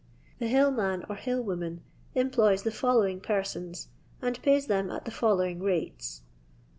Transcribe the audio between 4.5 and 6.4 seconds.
them at the following rates.